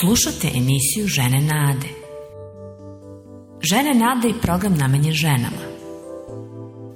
[0.00, 1.88] Slušate emisiju Žene Nade.
[3.70, 5.64] Žene Nade i program namenjen ženama.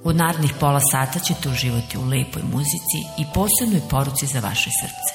[0.05, 5.15] U narednih pola sata ćete uživati u lepoj muzici i posebnoj poruci za vaše srce.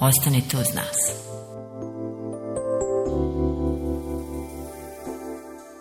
[0.00, 0.98] Ostanite uz nas.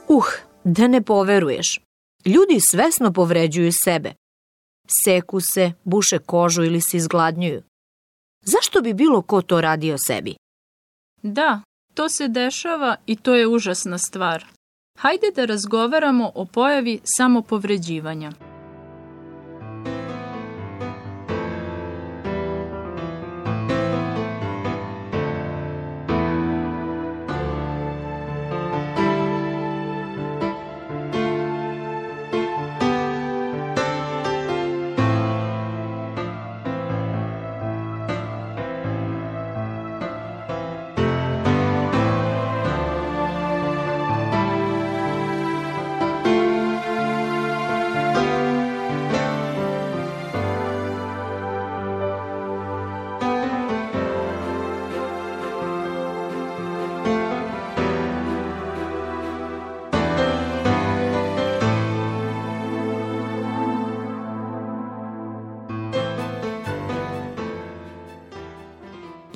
[0.08, 0.26] Uh,
[0.64, 1.80] da ne poveruješ.
[2.26, 4.14] Ljudi svesno povređuju sebe.
[5.04, 7.64] Seku se, buše kožu ili se izgladnjuju.
[8.42, 10.36] Zašto bi bilo ko to radio sebi?
[11.34, 11.62] Da,
[11.94, 14.46] to se dešava i to je užasna stvar.
[15.00, 18.32] Hajde da razgovaramo o pojavi samopovređivanja.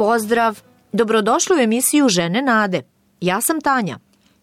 [0.03, 0.61] Pozdrav!
[0.91, 2.81] Dobrodošli u emisiju Žene Nade.
[3.19, 3.99] Ja sam Tanja.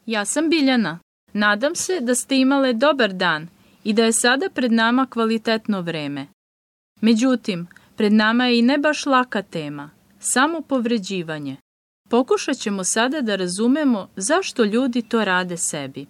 [0.07, 0.99] Ja sam Biljana.
[1.33, 3.49] Nadam se da ste imale dobar dan
[3.85, 6.27] i da je sada pred nama kvalitetno vreme.
[7.01, 11.57] Međutim, pred nama je i ne baš laka tema, samo povređivanje.
[12.11, 16.07] Pokušat ćemo sada da razumemo zašto ljudi to rade sebi.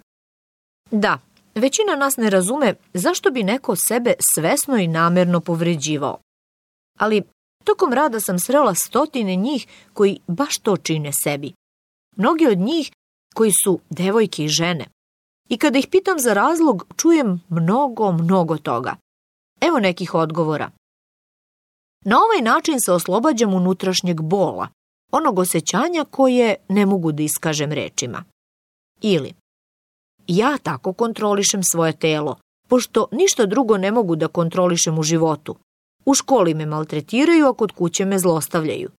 [0.91, 1.19] Da,
[1.55, 6.19] većina nas ne razume zašto bi neko sebe svesno i namerno povređivao.
[6.99, 7.23] Ali
[7.69, 11.53] tokom rada sam srela stotine njih koji baš to čine sebi.
[12.17, 12.93] Mnogi od njih
[13.35, 14.87] koji su devojke i žene.
[15.49, 18.97] I kada ih pitam za razlog, čujem mnogo, mnogo toga.
[19.61, 20.71] Evo nekih odgovora.
[22.05, 24.69] Na ovaj način se oslobađam unutrašnjeg bola,
[25.13, 28.25] onog osjećanja koje ne mogu da iskažem rečima.
[29.01, 29.33] Ili,
[30.27, 32.37] ja tako kontrolišem svoje telo,
[32.69, 35.57] pošto ništa drugo ne mogu da kontrolišem u životu.
[36.09, 38.91] U školi me maltretiraju, a kod kuće me zlostavljaju.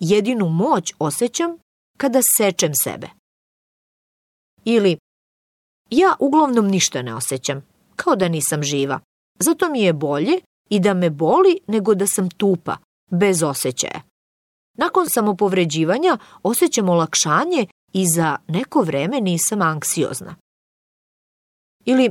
[0.00, 1.58] Jedinu moć osjećam
[1.96, 3.08] kada sečem sebe.
[4.64, 4.98] Ili,
[5.90, 7.66] ja uglavnom ništa ne osjećam,
[7.96, 9.00] kao da nisam živa.
[9.38, 12.76] Zato mi je bolje i da me boli nego da sam tupa,
[13.10, 14.02] bez osjećaja.
[14.78, 20.36] Nakon samopovređivanja osjećam olakšanje i za neko vreme nisam anksiozna.
[21.84, 22.10] Ili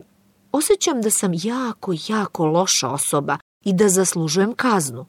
[0.51, 5.06] osjećam da sam jako, jako loša osoba i da zaslužujem kaznu.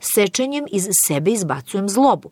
[0.00, 2.30] Sečenjem iz sebe izbacujem zlobu.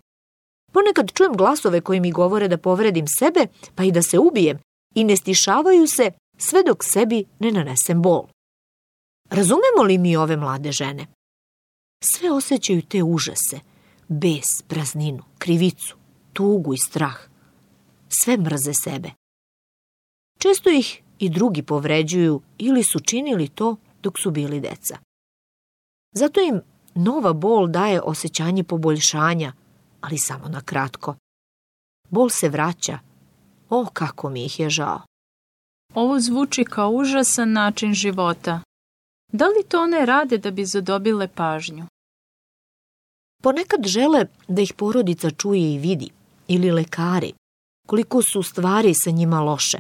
[0.73, 4.59] Ponekad čujem glasove koji mi govore da povredim sebe, pa i da se ubijem,
[4.95, 8.27] i ne stišavaju se sve dok sebi ne nanesem bol.
[9.31, 11.07] Razumemo li mi ove mlade žene?
[12.05, 13.61] Sve osjećaju te užase,
[14.09, 15.97] bes, prazninu, krivicu,
[16.33, 17.17] tugu i strah.
[18.09, 19.11] Sve mrze sebe.
[20.39, 24.99] Često ih i drugi povređuju ili su činili to dok su bili deca.
[26.15, 26.61] Zato im
[26.95, 29.53] nova bol daje osjećanje poboljšanja,
[30.01, 31.15] ali samo na kratko.
[32.11, 32.99] Bol se vraća.
[33.71, 35.01] O, kako mi ih je žao.
[35.95, 38.61] Ovo zvuči kao užasan način života.
[39.33, 41.87] Da li to one rade da bi zadobile pažnju?
[43.43, 46.11] Ponekad žele da ih porodica čuje i vidi,
[46.49, 47.33] ili lekari,
[47.87, 49.79] koliko su stvari sa njima loše.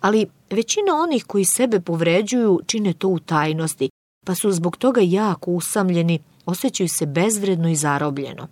[0.00, 3.90] Ali većina onih koji sebe povređuju čine to u tajnosti,
[4.26, 8.48] pa su zbog toga jako usamljeni, osjećaju se bezvredno i zarobljeno.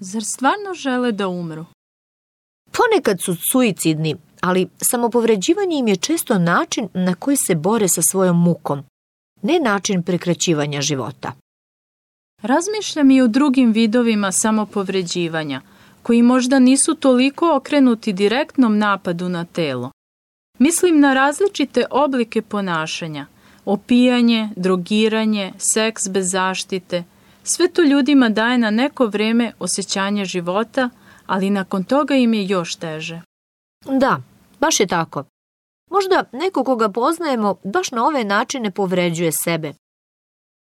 [0.00, 1.64] Zar stvarno žele da umru?
[2.72, 8.42] Ponekad su suicidni, ali samopovređivanje im je često način na koji se bore sa svojom
[8.42, 8.82] mukom,
[9.42, 11.32] ne način prekraćivanja života.
[12.42, 15.60] Razmišljam i o drugim vidovima samopovređivanja,
[16.02, 19.90] koji možda nisu toliko okrenuti direktnom napadu na telo.
[20.58, 23.26] Mislim na različite oblike ponašanja,
[23.66, 27.04] opijanje, drogiranje, seks bez zaštite.
[27.42, 30.90] Sve to ljudima daje na neko vreme osjećanje života,
[31.26, 33.20] ali nakon toga im je još teže.
[33.84, 34.22] Da,
[34.60, 35.24] baš je tako.
[35.90, 39.72] Možda neko koga poznajemo baš na ove načine povređuje sebe.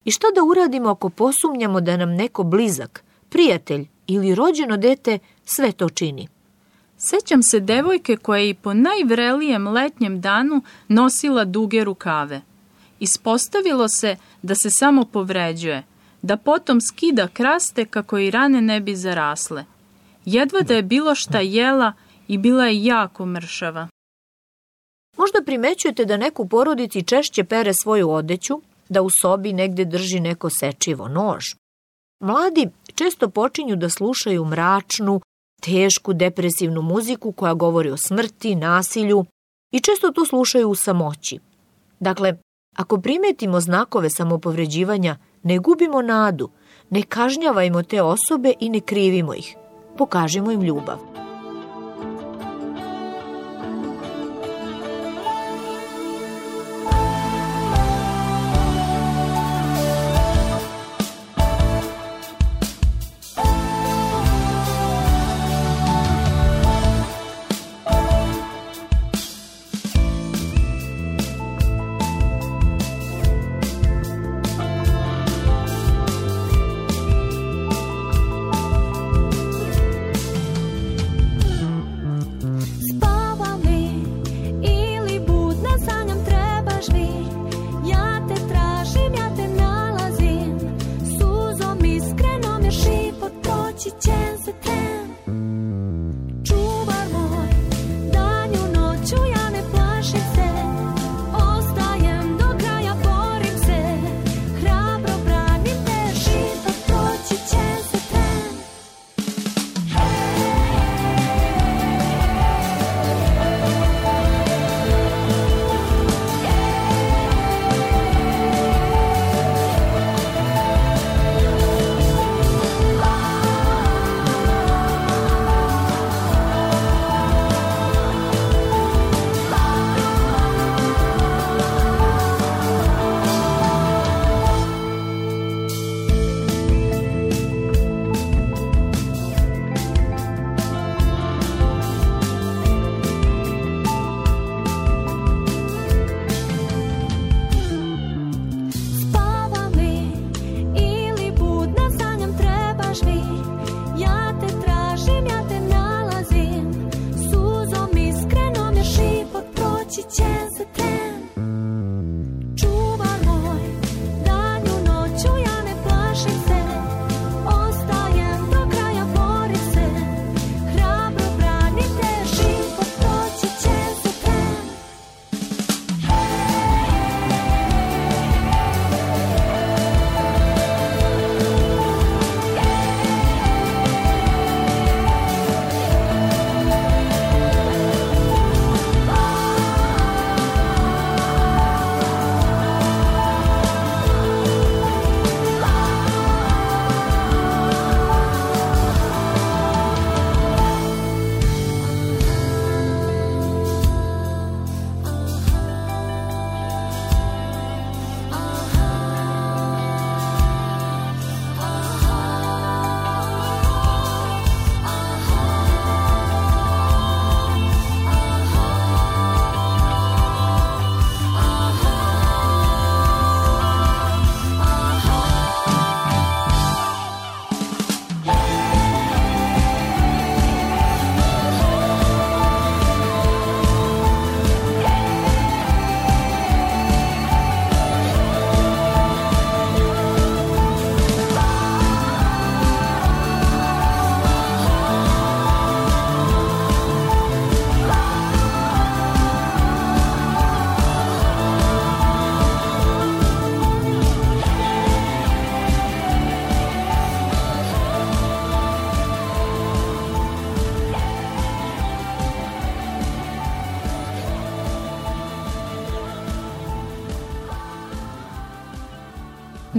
[0.05, 5.73] I šta da uradimo ako posumnjamo da nam neko blizak, prijatelj ili rođeno dete sve
[5.73, 6.29] to čini?
[6.97, 12.41] Sećam se devojke koja je i po najvrelijem letnjem danu nosila duge rukave.
[13.05, 15.83] Ispostavilo se da se samo povređuje,
[16.23, 19.65] da potom skida kraste kako i rane ne bi zarasle.
[20.25, 21.93] Jedva da je bilo šta jela
[22.29, 23.89] i bila je jako mršava.
[25.17, 30.51] Možda primećujete da neku porodici češće pere svoju odeću, da u sobi negde drži neko
[30.51, 31.45] sečivo nož.
[32.21, 35.21] Mladi često počinju da slušaju mračnu,
[35.61, 39.25] tešku, depresivnu muziku koja govori o smrti, nasilju
[39.73, 41.39] i često to slušaju u samoći.
[42.01, 42.39] Dakle,
[42.77, 46.51] ako primetimo znakove samopovređivanja, ne gubimo nadu,
[46.91, 49.57] ne kažnjavajmo te osobe i ne krivimo ih.
[49.99, 51.24] Pokažimo im ljubav.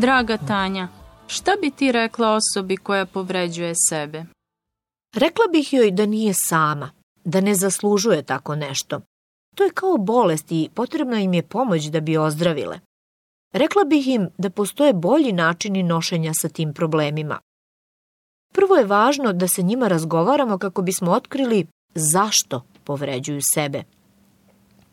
[0.06, 0.88] Draga Tanja,
[1.28, 4.26] šta bi ti rekla osobi koja povređuje sebe?
[5.16, 6.92] Rekla bih joj da nije sama,
[7.24, 9.02] da ne zaslužuje tako nešto.
[9.56, 12.80] To je kao bolest i potrebna im je pomoć da bi ozdravile.
[13.54, 17.40] Rekla bih im da postoje bolji načini nošenja sa tim problemima.
[18.54, 23.84] Prvo je važno da se njima razgovaramo kako bismo otkrili zašto povređuju sebe.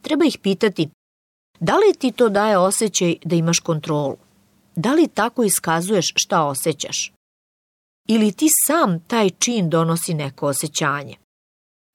[0.03, 0.89] Treba ih pitati
[1.61, 4.17] da li ti to daje osjećaj da imaš kontrolu?
[4.77, 7.13] Da li tako iskazuješ šta osjećaš?
[8.09, 11.17] Ili ti sam taj čin donosi neko osjećanje?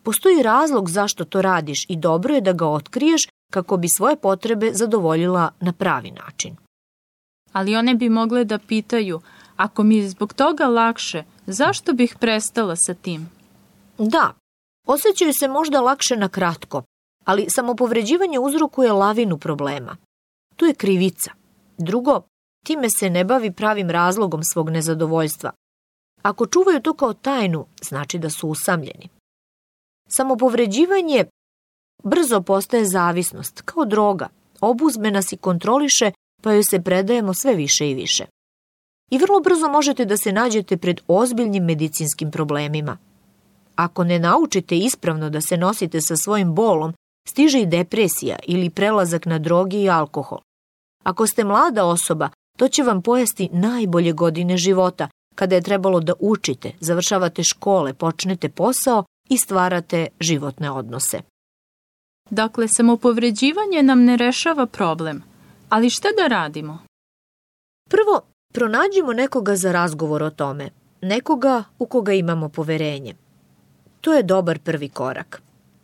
[0.04, 4.72] Postoji razlog zašto to radiš i dobro je da ga otkriješ kako bi svoje potrebe
[4.74, 6.56] zadovoljila na pravi način.
[7.54, 9.22] Ali one bi mogle da pitaju,
[9.56, 13.30] ako mi je zbog toga lakše, zašto bih prestala sa tim?
[13.98, 14.34] Da,
[14.88, 16.84] osjećaju se možda lakše na kratko,
[17.26, 19.98] ali samopovređivanje uzrokuje lavinu problema.
[20.56, 21.32] Tu je krivica.
[21.78, 22.22] Drugo,
[22.68, 25.52] time se ne bavi pravim razlogom svog nezadovoljstva.
[26.22, 29.10] Ako čuvaju to kao tajnu, znači da su usamljeni.
[30.10, 31.26] Samopovređivanje
[32.04, 34.28] brzo postaje zavisnost, kao droga.
[34.62, 36.12] Obuzme nas i kontroliše,
[36.44, 38.26] pa joj se predajemo sve više i više.
[39.12, 42.98] I vrlo brzo možete da se nađete pred ozbiljnim medicinskim problemima.
[43.76, 46.94] Ako ne naučite ispravno da se nosite sa svojim bolom,
[47.28, 50.40] stiže i depresija ili prelazak na drogi i alkohol.
[51.04, 56.14] Ako ste mlada osoba, to će vam pojesti najbolje godine života, kada je trebalo da
[56.20, 61.22] učite, završavate škole, počnete posao i stvarate životne odnose.
[62.30, 65.24] Dakle, samopovređivanje nam ne rešava problem.
[65.70, 66.80] Ali šta da radimo?
[67.90, 68.22] Prvo,
[68.54, 70.70] pronađimo nekoga za razgovor o tome,
[71.02, 73.16] nekoga u koga imamo poverenje.
[74.02, 75.42] To je dobar prvi korak.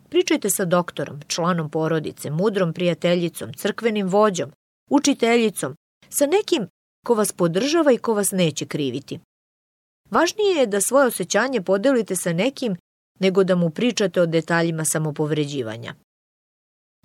[0.08, 4.50] Pričajte sa doktorom, članom porodice, mudrom prijateljicom, crkvenim vođom,
[4.90, 5.74] učiteljicom,
[6.18, 6.68] sa nekim
[7.06, 9.20] ko vas podržava i ko vas neće kriviti.
[10.10, 12.76] Važnije je da svoje osjećanje podelite sa nekim
[13.20, 15.94] nego da mu pričate o detaljima samopovređivanja.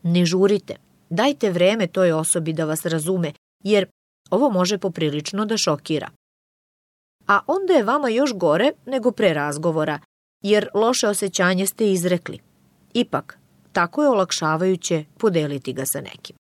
[0.03, 0.75] Ne žurite,
[1.09, 3.87] dajte vreme toj osobi da vas razume, jer
[4.29, 6.09] ovo može poprilično da šokira.
[7.27, 9.99] A onda je vama još gore nego pre razgovora,
[10.43, 12.39] jer loše osjećanje ste izrekli.
[12.93, 13.37] Ipak,
[13.71, 16.35] tako je olakšavajuće podeliti ga sa nekim.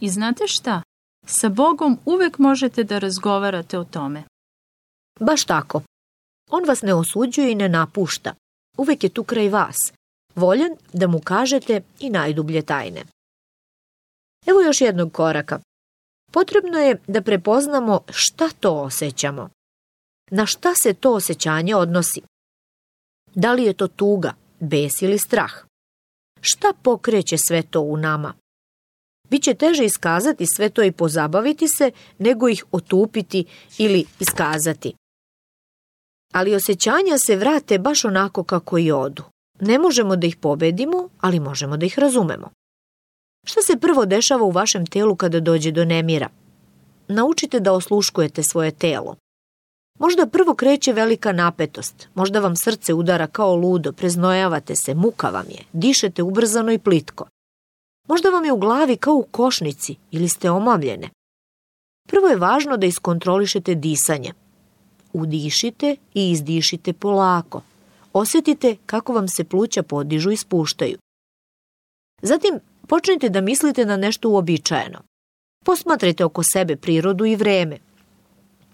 [0.00, 0.82] I znate šta?
[1.26, 4.22] Sa Bogom uvek možete da razgovarate o tome.
[5.20, 5.82] Baš tako.
[6.50, 8.34] On vas ne osuđuje i ne napušta.
[8.78, 9.76] Uvek je tu kraj vas,
[10.34, 13.04] voljen da mu kažete i najdublje tajne.
[14.46, 15.60] Evo još jednog koraka.
[16.32, 19.50] Potrebno je da prepoznamo šta to osjećamo.
[20.30, 22.22] Na šta se to osjećanje odnosi?
[23.34, 25.52] Da li je to tuga, bes ili strah?
[26.40, 28.34] Šta pokreće sve to u nama?
[29.34, 33.44] Biće teže iskazati sve to i pozabaviti se, nego ih otupiti
[33.78, 34.94] ili iskazati.
[36.32, 39.22] Ali osjećanja se vrate baš onako kako i odu.
[39.60, 42.50] Ne možemo da ih pobedimo, ali možemo da ih razumemo.
[43.46, 46.28] Šta se prvo dešava u vašem telu kada dođe do nemira?
[47.08, 49.16] Naučite da osluškujete svoje telo.
[49.98, 55.46] Možda prvo kreće velika napetost, možda vam srce udara kao ludo, preznojavate se, muka vam
[55.50, 57.26] je, dišete ubrzano i plitko.
[58.08, 61.10] Možda vam je u glavi kao u košnici ili ste omamljene.
[62.08, 64.32] Prvo je važno da iskontrolišete disanje.
[65.12, 67.62] Udišite i izdišite polako.
[68.12, 70.98] Osjetite kako vam se pluća podižu i spuštaju.
[72.22, 74.98] Zatim počnite da mislite na nešto uobičajeno.
[75.64, 77.78] Posmatrajte oko sebe prirodu i vreme.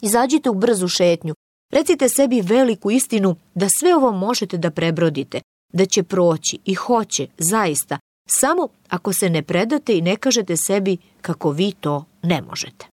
[0.01, 1.35] Izađite u brzu šetnju.
[1.73, 5.41] Recite sebi veliku istinu da sve ovo možete da prebrodite,
[5.73, 10.97] da će proći i hoće, zaista, samo ako se ne predate i ne kažete sebi
[11.21, 12.87] kako vi to ne možete.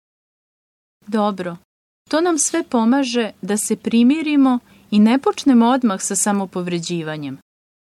[1.06, 1.56] Dobro,
[2.08, 4.58] to nam sve pomaže da se primirimo
[4.90, 7.38] i ne počnemo odmah sa samopovređivanjem.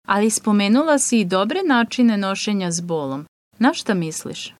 [0.07, 3.25] Ali spomenula si i dobre načine nošenja s bolom.
[3.59, 4.53] Na šta misliš?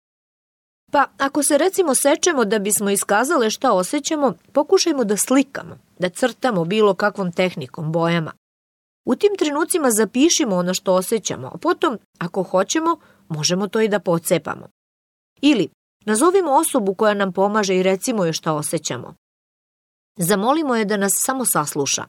[0.91, 6.65] Pa, ako se recimo sečemo da bismo iskazale šta osjećamo, pokušajmo da slikamo, da crtamo
[6.65, 8.31] bilo kakvom tehnikom, bojama.
[9.05, 12.97] U tim trenucima zapišimo ono što osjećamo, a potom, ako hoćemo,
[13.29, 14.67] možemo to i da pocepamo.
[15.41, 15.69] Ili,
[16.05, 19.15] nazovimo osobu koja nam pomaže i recimo joj šta osjećamo.
[20.17, 22.05] Zamolimo je da nas samo sasluša.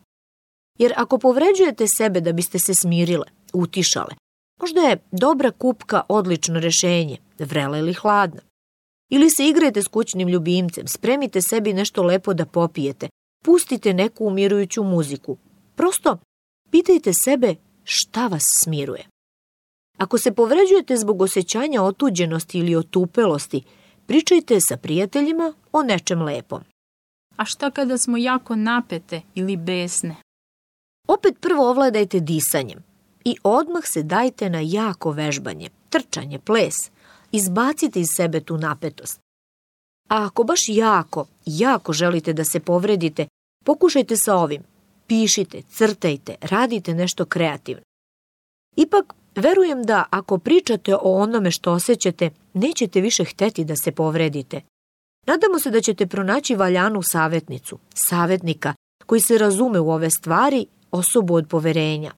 [0.78, 4.14] Jer ako povređujete sebe da biste se smirile, utišale,
[4.60, 8.40] možda je dobra kupka odlično rešenje, vrela ili hladna.
[9.10, 13.08] Ili se igrajte s kućnim ljubimcem, spremite sebi nešto lepo da popijete,
[13.44, 15.36] pustite neku umirujuću muziku.
[15.76, 16.18] Prosto
[16.74, 17.54] pitajte sebe
[17.84, 19.06] šta vas smiruje.
[19.98, 23.62] Ako se povređujete zbog osjećanja otuđenosti ili otupelosti,
[24.06, 26.60] pričajte sa prijateljima o nečem lepom.
[27.36, 30.16] A šta kada smo jako napete ili besne?
[31.08, 32.78] Opet prvo ovladajte disanjem
[33.24, 36.74] i odmah se dajte na jako vežbanje, trčanje, ples.
[37.32, 39.20] Izbacite iz sebe tu napetost.
[40.08, 43.26] A ako baš jako, jako želite da se povredite,
[43.64, 44.73] pokušajte sa ovim.
[45.06, 47.82] Pišite, crtajte, radite nešto kreativno.
[48.76, 54.60] Ipak, verujem da ako pričate o onome što osjećate, nećete više hteti da se povredite.
[55.26, 58.74] Nadamo se da ćete pronaći valjanu savjetnicu, savjetnika
[59.06, 62.12] koji se razume u ove stvari, osobu od poverenja.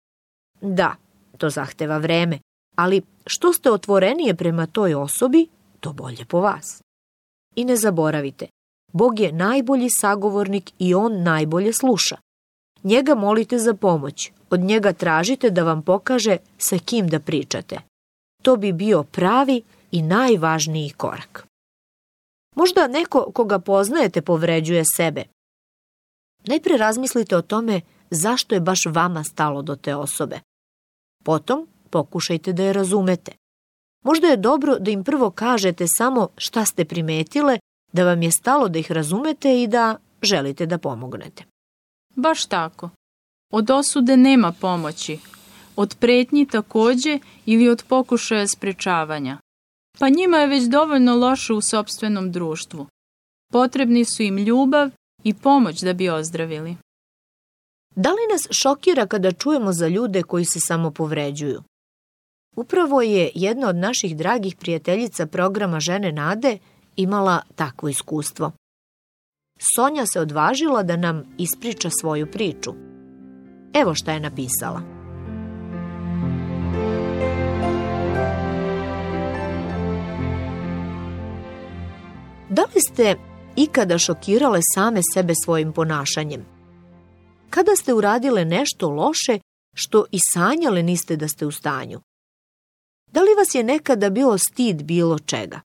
[0.60, 0.96] Da,
[1.38, 2.38] to zahteva vreme,
[2.76, 5.46] ali što ste otvorenije prema toj osobi,
[5.80, 6.82] to bolje po vas.
[7.56, 8.46] I ne zaboravite,
[8.92, 12.16] Bog je najbolji sagovornik i On najbolje sluša.
[12.86, 17.78] Njega molite za pomoć, od njega tražite da vam pokaže sa kim da pričate.
[18.42, 21.46] To bi bio pravi i najvažniji korak.
[22.56, 25.24] Možda neko koga poznajete povređuje sebe.
[26.46, 30.40] Najpre razmislite o tome zašto je baš vama stalo do te osobe.
[31.24, 33.32] Potom pokušajte da je razumete.
[34.04, 37.58] Možda je dobro da im prvo kažete samo šta ste primetile,
[37.92, 41.44] da vam je stalo da ih razumete i da želite da pomognete.
[42.16, 42.90] Baš tako.
[43.52, 45.18] Od osude nema pomoći.
[45.76, 49.38] Od pretnji takođe ili od pokušaja sprečavanja.
[49.98, 52.86] Pa njima je već dovoljno loše u sobstvenom društvu.
[53.52, 54.90] Potrebni su im ljubav
[55.24, 56.76] i pomoć da bi ozdravili.
[57.94, 61.62] Da li nas šokira kada čujemo za ljude koji se samo povređuju?
[62.56, 66.58] Upravo je jedna od naših dragih prijateljica programa Žene Nade
[66.96, 68.52] imala takvo iskustvo.
[69.58, 72.74] Sonja se odvažila da nam ispriča svoju priču.
[73.74, 74.80] Evo šta je napisala.
[82.50, 83.16] Da li ste
[83.56, 86.44] ikada šokirale same sebe svojim ponašanjem?
[87.50, 89.38] Kada ste uradile nešto loše
[89.74, 92.00] što i sanjale niste da ste u stanju?
[93.12, 95.60] Da li vas je nekada bilo stid bilo čega?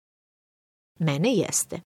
[1.00, 1.91] Mene jeste.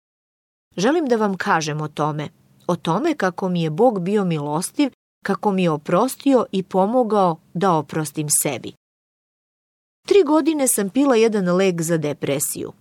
[0.78, 2.30] Želim da vam kažem o tome,
[2.68, 4.92] o tome kako mi je Bog bio milostiv,
[5.26, 8.74] kako mi je oprostio i pomogao da oprostim sebi.
[10.08, 12.72] Tri godine sam pila jedan lek za depresiju.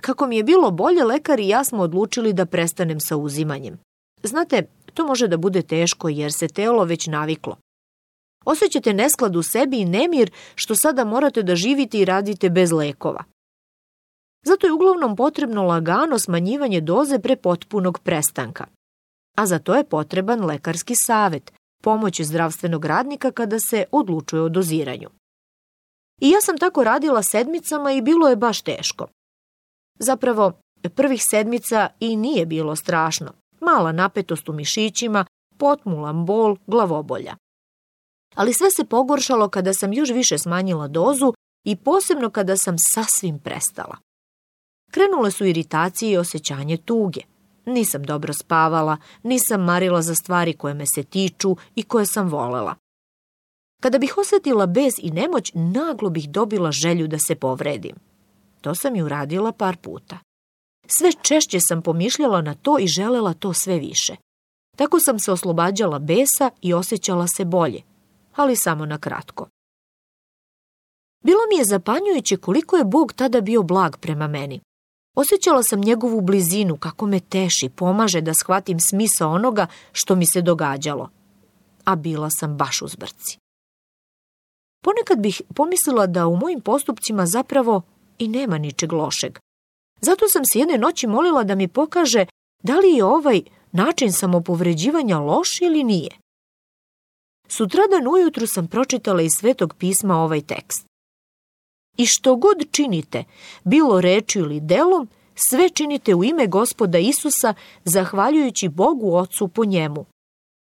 [0.00, 3.78] Kako mi je bilo bolje, lekar i ja smo odlučili da prestanem sa uzimanjem.
[4.22, 7.56] Znate, to može da bude teško jer se telo već naviklo.
[8.44, 13.24] Osećate nesklad u sebi i nemir što sada morate da živite i radite bez lekova.
[14.46, 18.66] Zato je uglavnom potrebno lagano smanjivanje doze pre potpunog prestanka.
[19.36, 25.08] A za to je potreban lekarski savet, pomoć zdravstvenog radnika kada se odlučuje o doziranju.
[26.20, 29.06] I ja sam tako radila sedmicama i bilo je baš teško.
[29.98, 30.52] Zapravo,
[30.94, 33.32] prvih sedmica i nije bilo strašno.
[33.60, 35.26] Mala napetost u mišićima,
[35.58, 37.36] potmulan bol, glavobolja.
[38.34, 41.32] Ali sve se pogoršalo kada sam još više smanjila dozu
[41.64, 44.05] i posebno kada sam sasvim prestala.
[44.90, 47.20] Krenule su iritacije i osjećanje tuge.
[47.66, 52.74] Nisam dobro spavala, nisam marila za stvari koje me se tiču i koje sam volela.
[53.82, 57.96] Kada bih osetila bez i nemoć, naglo bih dobila želju da se povredim.
[58.60, 60.18] To sam i uradila par puta.
[60.86, 64.16] Sve češće sam pomišljala na to i želela to sve više.
[64.76, 67.82] Tako sam se oslobađala besa i osjećala se bolje,
[68.36, 69.48] ali samo na kratko.
[71.24, 74.60] Bilo mi je zapanjujuće koliko je Bog tada bio blag prema meni.
[75.16, 80.42] Osjećala sam njegovu blizinu, kako me teši, pomaže da shvatim smisa onoga što mi se
[80.42, 81.10] događalo.
[81.84, 83.38] A bila sam baš u zbrci.
[84.84, 87.82] Ponekad bih pomislila da u mojim postupcima zapravo
[88.18, 89.38] i nema ničeg lošeg.
[90.00, 92.26] Zato sam se jedne noći molila da mi pokaže
[92.62, 96.10] da li je ovaj način samopovređivanja loš ili nije.
[97.48, 100.86] Sutradan ujutru sam pročitala iz Svetog pisma ovaj tekst.
[101.96, 103.24] I što god činite,
[103.64, 107.54] bilo reči ili delom, sve činite u ime gospoda Isusa,
[107.84, 110.06] zahvaljujući Bogu Otcu po njemu.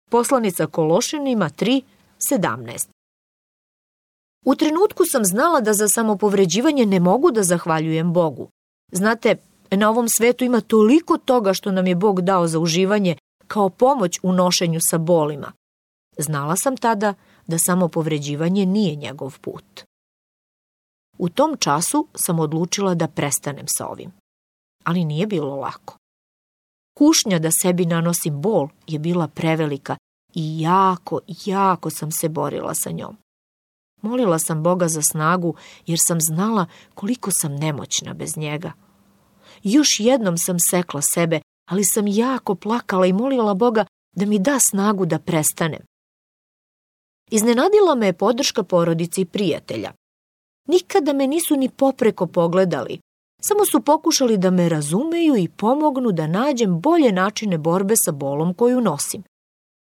[0.10, 2.88] Poslanica Kološinima 3.17
[4.46, 8.50] U trenutku sam znala da za samopovređivanje ne mogu da zahvaljujem Bogu.
[8.92, 9.36] Znate,
[9.72, 13.16] na ovom svetu ima toliko toga što nam je Bog dao za uživanje
[13.48, 15.52] kao pomoć u nošenju sa bolima.
[16.18, 17.14] Znala sam tada
[17.48, 19.84] da samopovređivanje nije njegov put.
[21.24, 24.12] U tom času sam odlučila da prestanem sa ovim.
[24.84, 25.98] Ali nije bilo lako.
[26.98, 29.96] Kušnja da sebi nanosim bol je bila prevelika
[30.36, 33.18] i jako, jako sam se borila sa njom.
[34.02, 35.56] Molila sam Boga za snagu
[35.86, 38.72] jer sam znala koliko sam nemoćna bez njega.
[39.64, 44.60] Još jednom sam sekla sebe, ali sam jako plakala i molila Boga da mi da
[44.60, 45.82] snagu da prestanem.
[47.32, 49.94] Iznenadila me je podrška porodice i prijatelja.
[50.68, 53.00] Nikada me nisu ni popreko pogledali.
[53.42, 58.54] Samo su pokušali da me razumeju i pomognu da nađem bolje načine borbe sa bolom
[58.54, 59.24] koju nosim.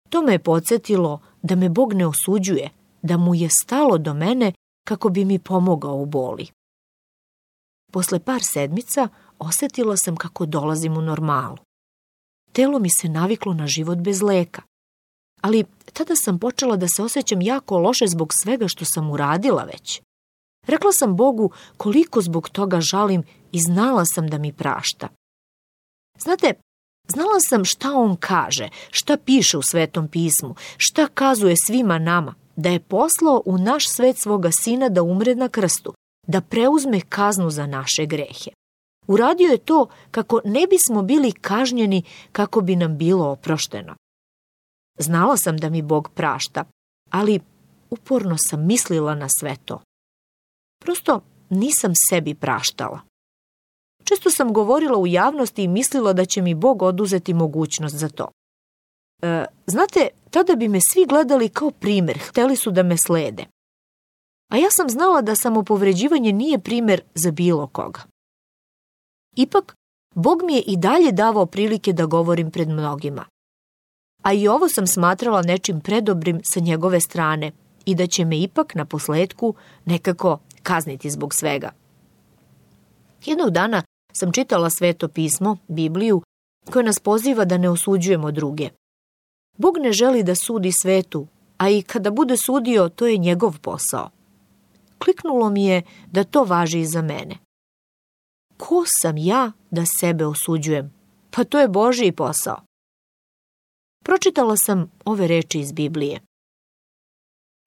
[0.09, 2.71] To me je podsjetilo da me Bog ne osuđuje,
[3.03, 4.53] da mu je stalo do mene
[4.85, 6.47] kako bi mi pomogao u boli.
[7.93, 11.57] Posle par sedmica osetila sam kako dolazim u normalu.
[12.53, 14.62] Telo mi se naviklo na život bez leka.
[15.40, 20.03] Ali tada sam počela da se osjećam jako loše zbog svega što sam uradila već.
[20.66, 25.09] Rekla sam Bogu koliko zbog toga žalim i znala sam da mi prašta.
[26.18, 26.55] Znate,
[27.09, 32.68] Znala sam šta on kaže, šta piše u Svetom pismu, šta kazuje svima nama, da
[32.68, 35.94] je poslao u naš svet svoga sina da umre na krstu,
[36.27, 38.51] da preuzme kaznu za naše grehe.
[39.07, 43.94] Uradio je to kako ne bismo bili kažnjeni kako bi nam bilo oprošteno.
[44.99, 46.64] Znala sam da mi Bog prašta,
[47.11, 47.40] ali
[47.90, 49.81] uporno sam mislila na sve to.
[50.81, 53.01] Prosto nisam sebi praštala.
[54.05, 58.29] Često sam govorila u javnosti i mislila da će mi Bog oduzeti mogućnost za to.
[59.23, 63.45] E, znate, tada bi me svi gledali kao primer, hteli su da me slede.
[64.53, 68.01] A ja sam znala da samopovređivanje nije primer za bilo koga.
[69.37, 69.75] Ipak,
[70.14, 73.25] Bog mi je i dalje davao prilike da govorim pred mnogima.
[74.23, 77.53] A i ovo sam smatrala nečim predobrim sa njegove strane
[77.85, 81.70] i da će me ipak na posledku nekako kazniti zbog svega.
[83.25, 86.23] Jednog dana sam čitala sveto pismo, Bibliju,
[86.70, 88.70] koje nas poziva da ne osuđujemo druge.
[89.59, 91.27] Bog ne želi da sudi svetu,
[91.59, 94.11] a i kada bude sudio, to je njegov posao.
[94.99, 97.37] Kliknulo mi je da to važi i za mene.
[98.57, 100.92] Ko sam ja da sebe osuđujem?
[101.31, 102.57] Pa to je Božiji posao.
[104.05, 106.20] Pročitala sam ove reči iz Biblije.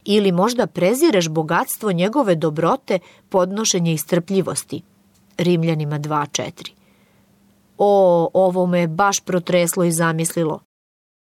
[0.06, 4.82] Ili možda prezireš bogatstvo njegove dobrote, podnošenje i strpljivosti.
[5.38, 6.72] Rimljanima 2.4.
[7.78, 10.60] O, ovo me baš protreslo i zamislilo.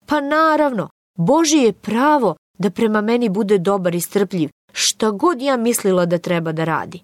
[0.06, 5.56] Pa naravno, Boži je pravo da prema meni bude dobar i strpljiv, šta god ja
[5.56, 7.02] mislila da treba da radi.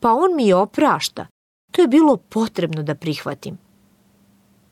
[0.00, 1.26] Pa on mi je oprašta.
[1.72, 3.58] To je bilo potrebno da prihvatim.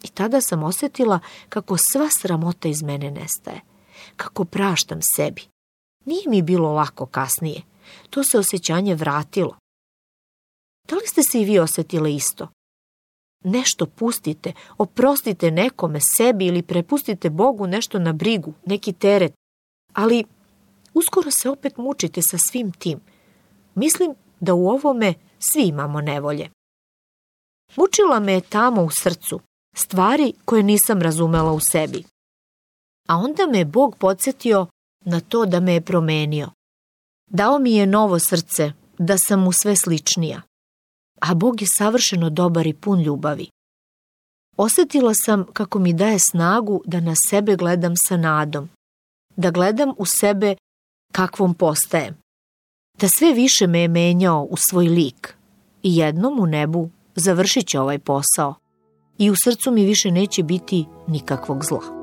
[0.03, 3.61] I tada sam osetila kako sva sramota iz mene nestaje,
[4.17, 5.43] kako praštam sebi.
[6.09, 7.63] Nije mi bilo lako kasnije.
[8.11, 9.57] To se osjećanje vratilo.
[10.89, 12.49] Da li ste se i vi osetile isto?
[13.45, 19.33] Nešto pustite, oprostite nekome, sebi ili prepustite Bogu nešto na brigu, neki teret,
[19.93, 20.25] ali
[20.95, 23.01] uskoro se opet mučite sa svim tim.
[23.75, 26.51] Mislim da u ovome svi imamo nevolje.
[27.77, 29.41] Mučila me je tamo u srcu,
[29.77, 32.05] stvari koje nisam razumela u sebi.
[33.09, 34.67] A onda me je Bog podsjetio
[35.05, 36.51] na to da me je promenio.
[37.31, 40.43] Dao mi je novo srce, da sam mu sve sličnija.
[41.21, 43.49] A Bog je savršeno dobar i pun ljubavi.
[44.57, 48.69] Osetila sam kako mi daje snagu da na sebe gledam sa nadom,
[49.37, 50.55] da gledam u sebe
[51.13, 52.17] kakvom postajem,
[53.01, 55.35] da sve više me je menjao u svoj lik
[55.83, 58.55] i jednom u nebu završit će ovaj posao
[59.19, 61.98] i u srcu mi više neće biti nikakvog zla.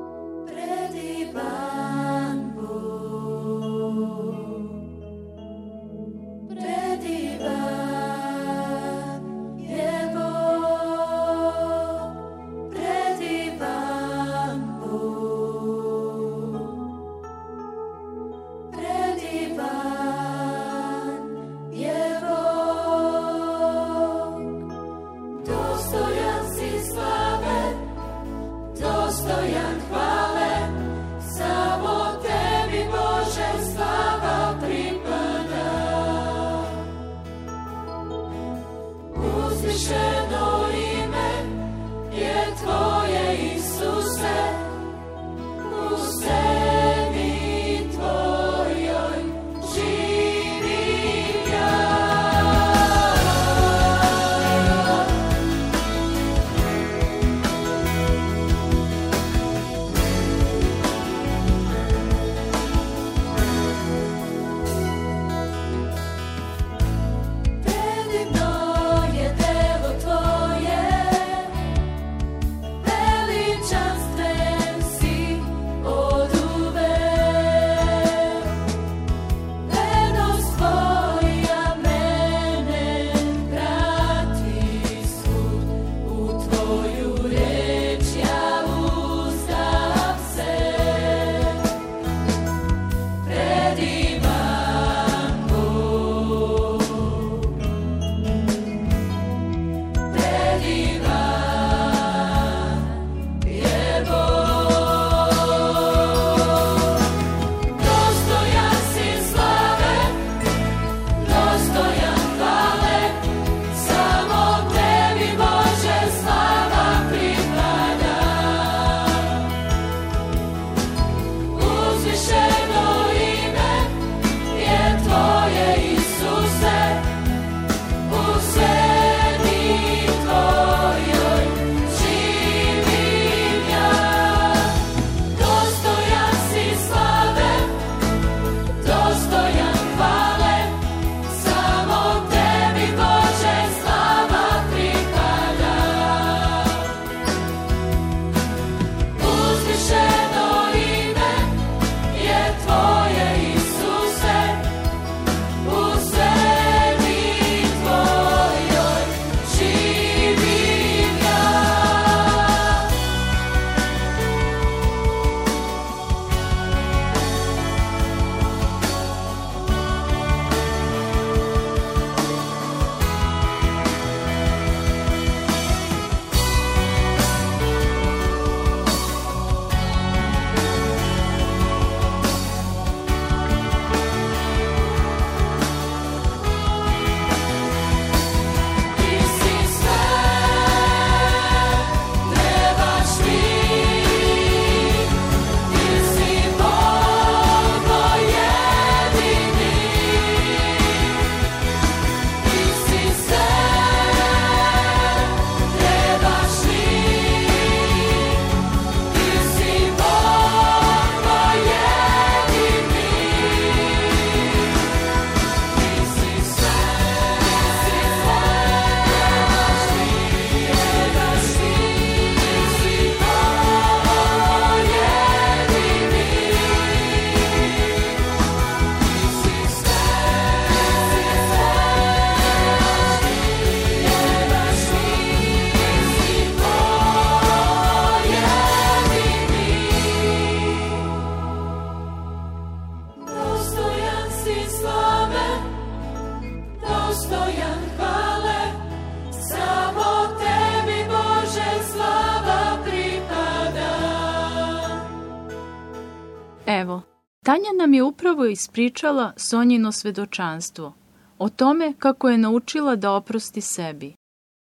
[258.56, 260.94] Ispričala Sonjino svedočanstvo
[261.38, 264.14] o tome kako je naučila da oprosti sebi.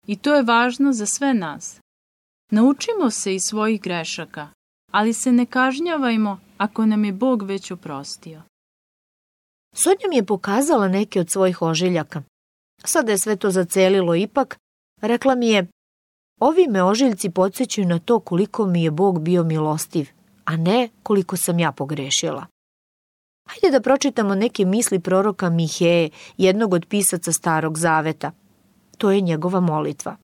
[0.07, 1.79] I to je važno za sve nas.
[2.51, 4.47] Naučimo se iz svojih grešaka,
[4.91, 8.41] ali se ne kažnjavajmo ako nam je Bog već oprostio.
[9.75, 12.23] Sonja mi je pokazala neke od svojih ožiljaka.
[12.85, 14.57] Sada je sve to zacelilo ipak,
[15.01, 15.67] rekla mi je,
[16.39, 20.09] ovi me ožiljci podsjećaju na to koliko mi je Bog bio milostiv,
[20.45, 22.52] a ne koliko sam ja pogrešila.
[23.45, 28.31] Hajde da pročitamo neke misli proroka Miheje, jednog od pisaca Starog Zaveta.
[28.97, 30.17] To je njegova molitva.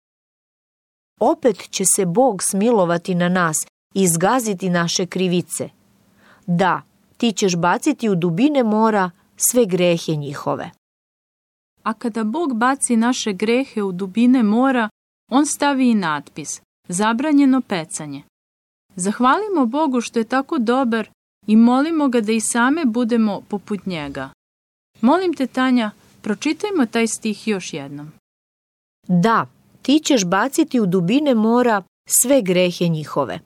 [1.20, 5.70] Opet će se Bog smilovati na nas i izgaziti naše krivice.
[6.48, 6.82] Da,
[7.18, 10.72] ti ćeš baciti u dubine mora sve grehe njihove.
[11.84, 14.90] A kada Bog baci naše grehe u dubine mora,
[15.32, 18.24] on stavi i natpis Zabranjeno pecanje.
[18.96, 21.10] Zahvalimo Bogu što je tako dobar
[21.50, 24.30] i molimo ga da i same budemo poput njega.
[25.02, 28.12] Molim te, Tanja, pročitajmo taj stih još jednom.
[29.08, 29.48] Da,
[29.82, 33.40] ti ćeš baciti u dubine mora sve grehe njihove.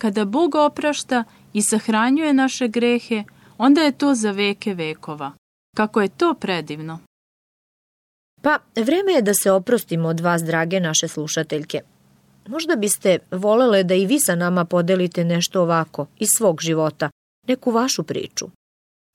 [0.00, 3.24] Kada Bog oprašta i sahranjuje naše grehe,
[3.58, 5.32] onda je to za veke vekova.
[5.76, 6.98] Kako je to predivno.
[8.42, 11.80] Pa, vreme je da se oprostimo od vas, drage naše slušateljke.
[12.48, 17.10] Možda biste volele da i vi sa nama podelite nešto ovako iz svog života,
[17.48, 18.46] neku vašu priču.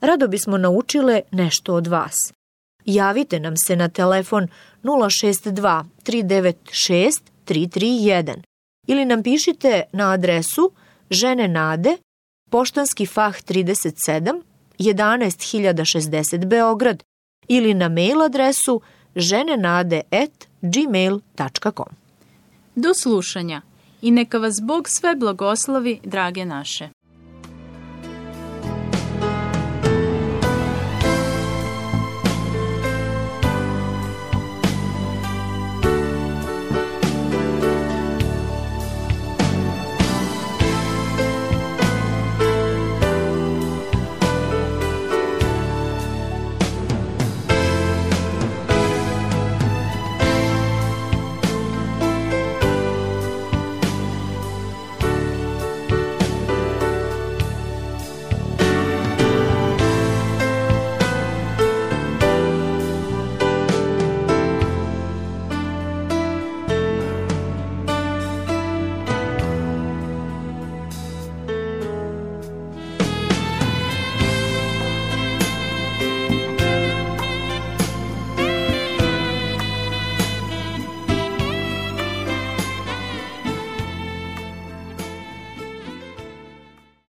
[0.01, 2.15] Rado bismo naučile nešto od vas.
[2.85, 4.47] Javite nam se na telefon
[4.83, 8.41] 062 396 331
[8.87, 10.71] ili nam pišite na adresu
[11.09, 11.97] Žene Nade,
[12.49, 14.41] Poštanski fah 37,
[14.79, 17.03] 11060 Beograd
[17.47, 18.81] ili na mail adresu
[19.15, 22.02] ženenade.gmail.com
[22.75, 23.61] Do slušanja
[24.01, 26.89] i neka vas Bog sve blagoslovi, drage naše.